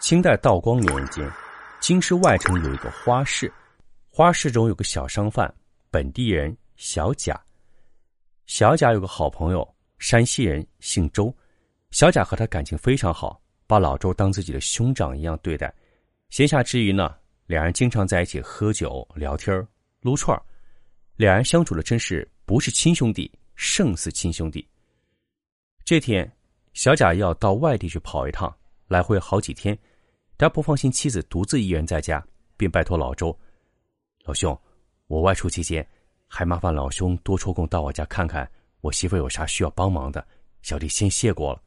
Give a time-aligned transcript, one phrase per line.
[0.00, 1.30] 清代道光年间，
[1.78, 3.52] 京师外城有一个花市，
[4.08, 5.52] 花市中有个小商贩，
[5.90, 7.38] 本地人小贾。
[8.46, 11.32] 小贾有个好朋友，山西人，姓周。
[11.90, 15.72] 小贾和他感情非常好，把老周当自己的兄长一样对待。
[16.30, 17.14] 闲暇之余呢，
[17.46, 19.64] 两人经常在一起喝酒、聊天、
[20.00, 20.40] 撸串
[21.16, 24.66] 两人相处的真是不是亲兄弟，胜似亲兄弟。
[25.84, 26.30] 这天，
[26.72, 28.52] 小贾要到外地去跑一趟，
[28.88, 29.78] 来回好几天。
[30.40, 33.38] 他不放心妻子独自一人在家，便拜托老周
[34.24, 34.58] ：“老兄，
[35.06, 35.86] 我外出期间，
[36.26, 40.26] 还麻烦老兄多抽空到我家看看，我媳妇有啥需要帮忙的，
[40.62, 41.62] 小弟先谢过了。”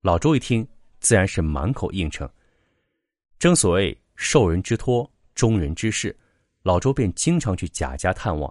[0.00, 0.66] 老周一听，
[1.00, 2.26] 自然是满口应承。
[3.38, 6.18] 正所谓受人之托，忠人之事，
[6.62, 8.50] 老周便经常去贾家探望，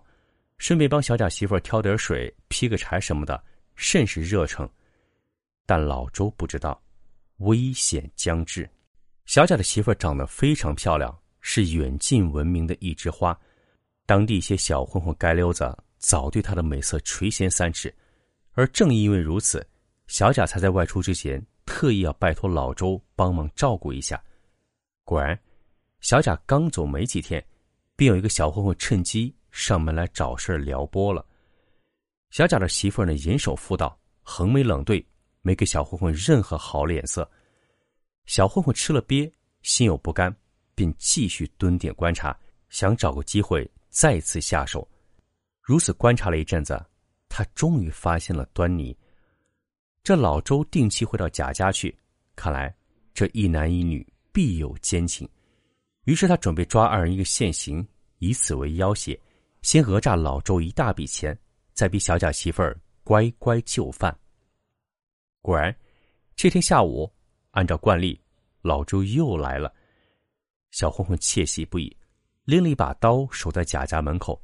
[0.59, 3.43] 顺便帮小贾媳妇挑点水、劈个柴什么的，
[3.75, 4.69] 甚是热诚。
[5.65, 6.79] 但老周不知道，
[7.37, 8.69] 危险将至。
[9.25, 13.37] 小贾的媳妇长得非常漂亮，是远近闻名的一枝花。
[14.05, 17.93] 当地一些小混混、街溜子早对她的美色垂涎三尺，
[18.53, 19.67] 而正因为如此，
[20.05, 24.23] 小贾才在外出之前特意要拜托老周帮忙照顾一下。
[25.03, 25.37] 果然，
[26.01, 27.43] 小贾刚走没几天，
[27.95, 31.25] 便有一个小混混趁机上门来找事撩拨了。
[32.29, 35.03] 小贾的媳妇呢，严守妇道，横眉冷对，
[35.41, 37.27] 没给小混混任何好脸色。
[38.25, 39.31] 小混混吃了瘪，
[39.61, 40.35] 心有不甘，
[40.73, 42.37] 便继续蹲点观察，
[42.69, 44.87] 想找个机会再次下手。
[45.61, 46.83] 如此观察了一阵子，
[47.29, 48.97] 他终于发现了端倪。
[50.03, 51.95] 这老周定期会到贾家去，
[52.35, 52.75] 看来
[53.13, 55.27] 这一男一女必有奸情。
[56.03, 57.87] 于是他准备抓二人一个现行，
[58.19, 59.19] 以此为要挟，
[59.61, 61.37] 先讹诈老周一大笔钱，
[61.73, 64.15] 再逼小贾媳妇儿乖乖就范。
[65.41, 65.75] 果然，
[66.35, 67.11] 这天下午。
[67.55, 68.19] 按照惯例，
[68.61, 69.73] 老周又来了。
[70.71, 71.95] 小混混窃喜不已，
[72.43, 74.41] 拎了一把刀守在贾家门口。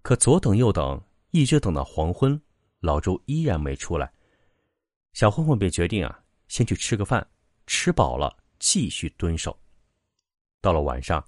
[0.00, 0.98] 可左等右等，
[1.32, 2.40] 一直等到黄昏，
[2.80, 4.10] 老周依然没出来。
[5.12, 6.18] 小混混便决定啊，
[6.48, 7.26] 先去吃个饭，
[7.66, 9.54] 吃饱了继续蹲守。
[10.62, 11.22] 到了晚上，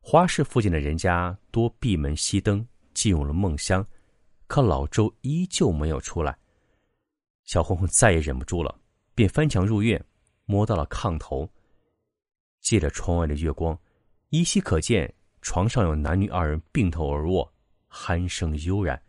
[0.00, 3.84] 花市附近的人家多闭门熄灯，进入了梦乡。
[4.46, 6.38] 可老周依旧没有出来。
[7.42, 8.78] 小混混再也忍不住了，
[9.12, 10.00] 便翻墙入院。
[10.52, 11.48] 摸到了炕头，
[12.60, 13.78] 借着窗外的月光，
[14.28, 17.50] 依稀可见床上有男女二人并头而卧，
[17.90, 19.02] 鼾声悠然。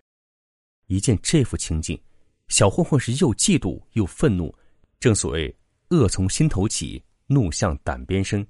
[0.85, 2.01] 一见这幅情景，
[2.47, 4.55] 小混混是又嫉妒又愤怒。
[5.01, 5.53] 正所谓
[5.89, 8.45] 恶从心头起，怒向胆边生。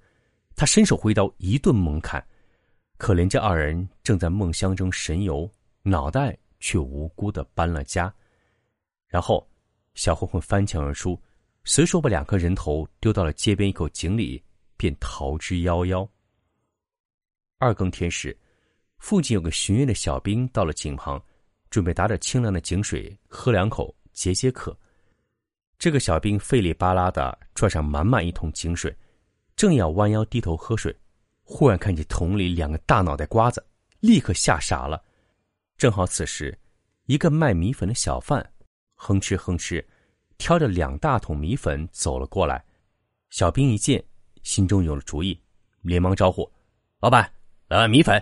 [0.56, 2.24] 他伸手挥刀一顿猛砍，
[2.98, 5.50] 可怜这二人正在梦乡中神游，
[5.82, 8.14] 脑袋却无辜的搬了家。
[9.08, 9.50] 然后，
[9.96, 11.20] 小混混翻墙而出。
[11.66, 14.44] 随手把两颗人头丢到了街边一口井里，
[14.76, 16.08] 便逃之夭夭。
[17.58, 18.38] 二更天时，
[18.98, 21.24] 附近有个巡夜的小兵到了井旁，
[21.70, 24.78] 准备打点清凉的井水喝两口解解渴。
[25.80, 28.94] 这个小兵费力巴拉的拽上满满一桶井水，
[29.56, 30.94] 正要弯腰低头喝水，
[31.44, 33.66] 忽然看见桶里两个大脑袋瓜子，
[34.02, 35.02] 立刻吓傻了。
[35.78, 36.58] 正好此时，
[37.06, 38.54] 一个卖米粉的小贩
[38.96, 39.82] 哼哧哼哧。
[40.44, 42.62] 挑着两大桶米粉走了过来，
[43.30, 44.04] 小兵一见，
[44.42, 45.40] 心中有了主意，
[45.84, 46.52] 连忙招呼
[47.00, 47.32] ：“老板，
[47.70, 48.22] 来碗米粉。”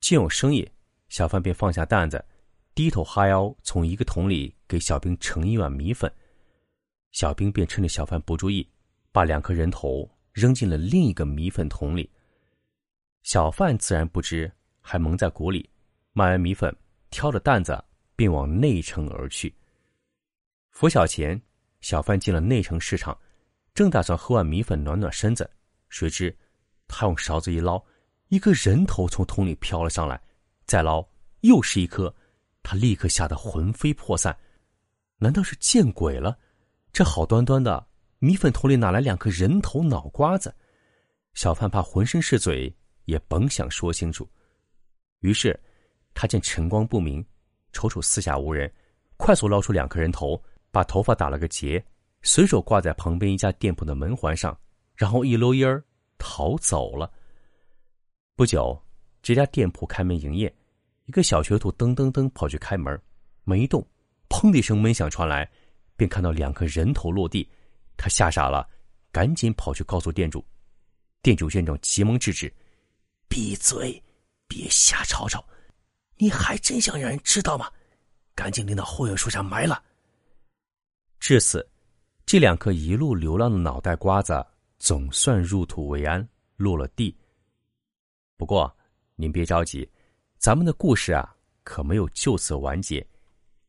[0.00, 0.66] 见有生意，
[1.10, 2.24] 小贩便放下担子，
[2.74, 6.10] 低头哈腰从一个桶里给小兵盛一碗米粉。
[7.12, 8.66] 小兵便趁着小贩不注意，
[9.12, 12.10] 把两颗人头扔进了另一个米粉桶里。
[13.22, 14.50] 小贩自然不知，
[14.80, 15.68] 还蒙在鼓里，
[16.14, 16.74] 卖完米粉，
[17.10, 17.78] 挑着担子
[18.16, 19.54] 便往内城而去。
[20.78, 21.42] 拂晓前，
[21.80, 23.18] 小贩进了内城市场，
[23.74, 25.50] 正打算喝碗米粉暖暖身子，
[25.88, 26.32] 谁知
[26.86, 27.82] 他用勺子一捞，
[28.28, 30.22] 一颗人头从桶里飘了上来，
[30.66, 31.04] 再捞
[31.40, 32.14] 又是一颗，
[32.62, 34.38] 他立刻吓得魂飞魄散。
[35.16, 36.38] 难道是见鬼了？
[36.92, 37.84] 这好端端的
[38.20, 40.54] 米粉桶里哪来两颗人头脑瓜子？
[41.34, 42.72] 小贩怕浑身是嘴，
[43.06, 44.30] 也甭想说清楚。
[45.22, 45.58] 于是
[46.14, 47.26] 他见晨光不明，
[47.72, 48.72] 瞅瞅四下无人，
[49.16, 50.40] 快速捞出两颗人头。
[50.78, 51.84] 把头发打了个结，
[52.22, 54.56] 随手挂在旁边一家店铺的门环上，
[54.94, 55.82] 然后一溜烟儿
[56.18, 57.10] 逃走了。
[58.36, 58.80] 不久，
[59.20, 60.54] 这家店铺开门营业，
[61.06, 62.96] 一个小学徒噔噔噔跑去开门，
[63.42, 63.84] 门一动，
[64.28, 65.50] 砰的一声闷响传来，
[65.96, 67.50] 便看到两颗人头落地，
[67.96, 68.64] 他吓傻了，
[69.10, 70.46] 赶紧跑去告诉店主。
[71.22, 72.54] 店主见状急忙制止
[73.28, 74.00] ：“闭嘴，
[74.46, 75.44] 别瞎吵吵，
[76.18, 77.68] 你还真想让人知道吗？
[78.36, 79.82] 赶紧拎到后院树下埋了。”
[81.20, 81.68] 至此，
[82.24, 84.44] 这两颗一路流浪的脑袋瓜子
[84.78, 86.26] 总算入土为安，
[86.56, 87.16] 落了地。
[88.36, 88.74] 不过，
[89.16, 89.88] 您别着急，
[90.38, 91.34] 咱们的故事啊，
[91.64, 93.04] 可没有就此完结，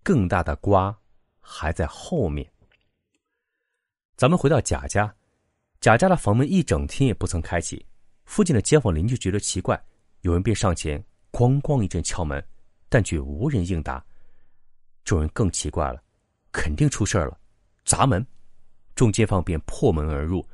[0.04, 0.96] 更大的瓜
[1.40, 2.50] 还在后面。
[4.16, 5.14] 咱们回到贾家，
[5.82, 7.84] 贾家的房门一整天也不曾开启，
[8.26, 9.82] 附近的街坊邻居觉得奇怪，
[10.22, 12.46] 有人便上前咣咣一阵敲门，
[12.90, 14.06] 但却无人应答。
[15.04, 16.04] 众人更奇怪了，
[16.52, 17.38] 肯定出事儿了，
[17.86, 18.26] 砸门。
[18.96, 20.46] 众街坊便破门而入，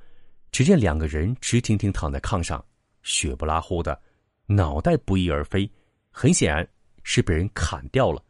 [0.52, 2.64] 只见两个人直挺挺躺在炕上，
[3.02, 4.00] 血不拉乎的，
[4.46, 5.70] 脑袋不翼而飞，
[6.12, 6.68] 很显然
[7.04, 8.24] 是被人砍掉了。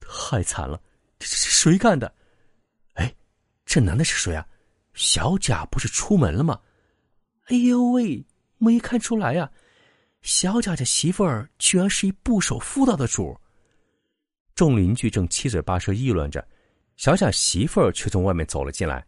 [0.00, 0.80] 太惨了，
[1.18, 2.14] 这这谁干的？
[2.94, 3.12] 哎，
[3.64, 4.46] 这男的是谁啊？
[4.92, 6.60] 小贾不是出门了吗？
[7.46, 8.24] 哎呦喂，
[8.58, 9.50] 没看出来呀！
[10.22, 13.36] 小贾这媳妇儿居然是一不守妇道的主。
[14.54, 16.46] 众邻居正七嘴八舌议论着，
[16.96, 19.04] 小贾媳妇儿却从外面走了进来。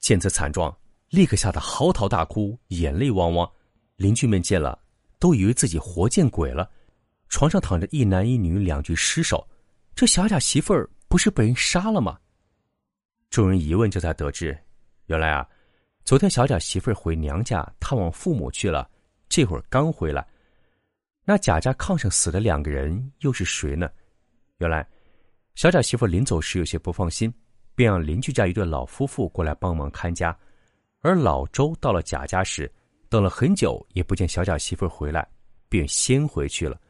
[0.00, 0.74] 见此惨状，
[1.10, 3.50] 立刻吓得嚎啕大哭，眼泪汪汪。
[3.96, 4.78] 邻居们见了，
[5.18, 6.70] 都以为自己活见鬼了。
[7.28, 9.46] 床上躺着一男一女两具尸首，
[9.94, 12.18] 这小贾媳妇儿不是被人杀了吗？
[13.28, 14.56] 众人一问，这才得知，
[15.06, 15.46] 原来啊，
[16.04, 18.88] 昨天小贾媳妇儿回娘家探望父母去了，
[19.28, 20.26] 这会儿刚回来。
[21.24, 23.90] 那贾家炕上死的两个人又是谁呢？
[24.58, 24.88] 原来，
[25.58, 27.34] 小贾媳妇临走时有些不放心。
[27.74, 30.36] 便让邻居家一对老夫妇过来帮忙看家，
[30.98, 32.68] 而老周到了贾家时，
[33.08, 35.28] 等了很久也不见小贾媳妇回来，
[35.68, 36.80] 便先回去了。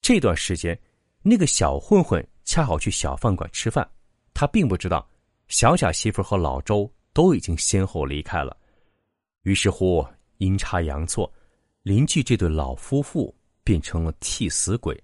[0.00, 0.78] 这段时间，
[1.22, 3.86] 那个小混混恰好去小饭馆吃饭，
[4.32, 5.06] 他并不知道
[5.48, 8.56] 小贾媳妇和老周都已经先后离开了。
[9.42, 10.02] 于是乎，
[10.38, 11.30] 阴差阳错，
[11.82, 14.98] 邻居这对老夫妇变成了替死鬼。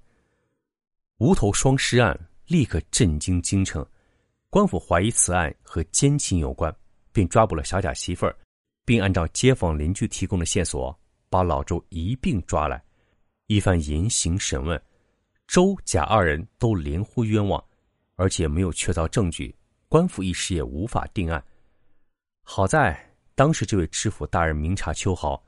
[1.18, 2.18] 无头双尸案
[2.50, 3.86] 立刻震惊京城。
[4.48, 6.74] 官府怀疑此案和奸情有关，
[7.12, 8.36] 便抓捕了小贾媳妇儿，
[8.84, 10.98] 并按照街坊邻居提供的线索，
[11.28, 12.82] 把老周一并抓来。
[13.46, 14.82] 一番严刑审问，
[15.46, 17.64] 周贾二人都连呼冤枉，
[18.16, 19.54] 而且没有确凿证据，
[19.88, 21.40] 官府一时也无法定案。
[22.42, 22.98] 好在
[23.36, 25.40] 当时这位知府大人明察秋毫，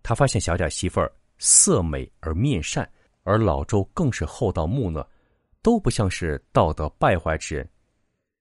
[0.00, 2.88] 他发现小贾媳妇儿色美而面善，
[3.24, 5.04] 而老周更是厚道木讷，
[5.66, 7.68] 都不像是道德败坏之人。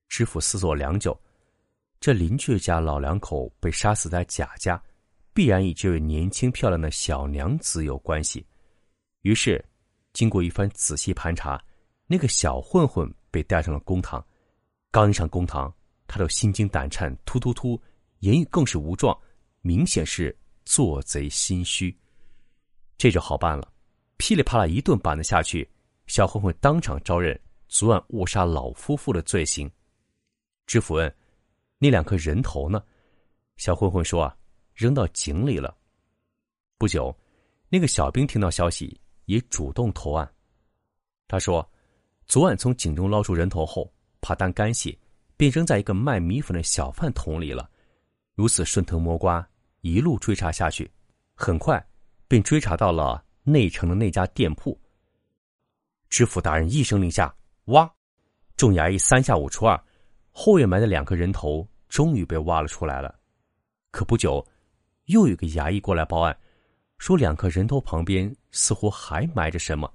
[0.07, 1.19] 知府思索良久，
[1.99, 4.79] 这邻居家老两口被杀死在贾家，
[5.33, 8.45] 必然与这位年轻漂亮的小娘子有关系。
[9.23, 9.65] 于是，
[10.13, 11.59] 经过一番仔细盘查，
[12.05, 14.23] 那个小混混被带上了公堂。
[14.91, 15.73] 刚一上公堂，
[16.05, 17.81] 他都心惊胆颤，突突突，
[18.19, 19.19] 言语更是无状，
[19.61, 21.97] 明显是做贼心虚。
[22.99, 23.73] 这就好办了，
[24.17, 25.67] 噼里啪啦一顿板子下去，
[26.07, 29.69] 小混混当场招认昨晚误杀老夫妇的罪行。
[30.67, 31.15] 知府问
[31.77, 32.83] ：“那两颗人头呢？”
[33.57, 34.37] 小混混说：“啊，
[34.73, 35.75] 扔到井里了。”
[36.77, 37.15] 不久，
[37.69, 40.31] 那个小兵听到消息，也主动投案。
[41.27, 41.67] 他说
[42.27, 43.91] ：“昨晚从井中捞出人头后，
[44.21, 44.97] 怕担干系，
[45.37, 47.69] 便扔在一个卖米粉的小贩桶里了。
[48.35, 49.47] 如此顺藤摸瓜，
[49.81, 50.91] 一路追查下去，
[51.33, 51.83] 很快
[52.27, 54.79] 便追查到了内城的那家店铺。”
[56.15, 57.35] 知府大人一声令下，
[57.65, 57.93] 挖！
[58.55, 59.77] 众衙役三下五除二。
[60.31, 63.19] 后院埋的两颗人头终于被挖了出来了，
[63.91, 64.41] 可不久，
[65.07, 66.39] 又有个衙役过来报案，
[66.99, 69.93] 说两颗人头旁边似乎还埋着什么。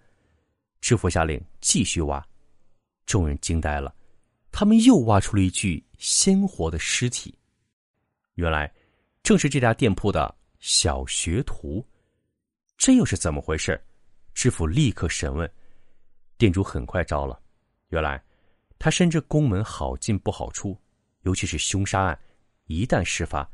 [0.83, 2.23] 知府下令继续挖，
[3.07, 3.95] 众人惊呆了，
[4.53, 7.35] 他们又挖出了一具鲜活的尸体，
[8.35, 8.71] 原来
[9.23, 11.83] 正是这家店铺的小学徒。
[12.77, 13.83] 这又是怎么回事？
[14.35, 15.50] 知府立刻审问，
[16.40, 17.38] 店主很快招了，
[17.88, 18.18] 原来。
[18.78, 20.75] 他深知宫门好进不好出，
[21.20, 22.18] 尤其是凶杀案，
[22.64, 23.47] 一旦事发，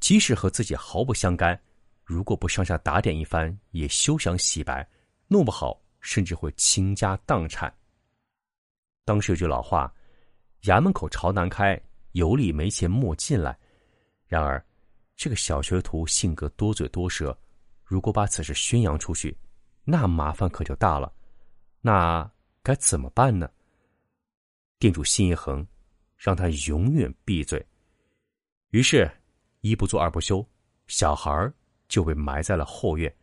[0.00, 1.60] 即使和自己毫不相干，
[2.02, 4.88] 如果不上下打点一番，也休想洗白，
[5.28, 7.70] 弄不好甚至会倾家荡产。
[9.04, 9.92] 当时有句老话
[10.64, 11.78] ：“衙门口朝南开，
[12.12, 13.54] 有理没钱莫进来。”
[14.26, 14.64] 然而，
[15.14, 17.38] 这个小学徒性格多嘴多舌，
[17.84, 19.36] 如果把此事宣扬出去，
[19.84, 21.12] 那麻烦可就大了。
[21.80, 22.30] 那
[22.62, 23.50] 该怎么办呢？
[24.78, 25.66] 店主心一横，
[26.16, 27.64] 让他永远闭嘴。
[28.70, 29.10] 于是，
[29.60, 30.46] 一不做二不休，
[30.88, 31.52] 小孩
[31.88, 33.14] 就被埋在了后院。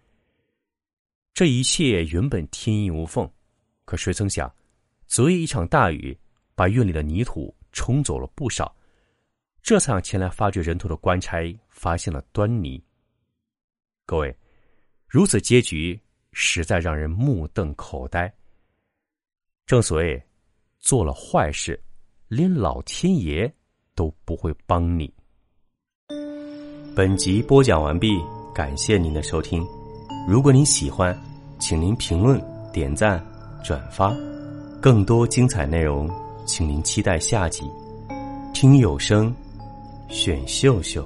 [1.34, 3.32] 这一切原本天衣无缝，
[3.86, 4.52] 可谁曾想，
[5.06, 6.18] 昨夜一场大雨
[6.56, 8.76] 把院里的泥土冲走了不少，
[9.62, 12.84] 这才让前来发掘人头的官差发现了端倪。
[14.06, 14.36] 各位，
[15.08, 16.00] 如此结局
[16.34, 18.34] 实在让人目瞪口呆。
[19.67, 20.19] 正所谓。
[20.79, 21.77] 做了坏事，
[22.29, 23.51] 连老天爷
[23.93, 25.13] 都不会帮你。
[26.95, 28.17] 本集播讲完毕，
[28.55, 29.67] 感谢您的收听。
[30.29, 31.19] 如果您喜欢，
[31.59, 33.21] 请您评论、点赞、
[33.63, 34.15] 转发。
[34.81, 36.09] 更多精彩内容，
[36.45, 37.63] 请您期待下集。
[38.53, 39.36] 听有声，
[40.07, 41.05] 选秀秀。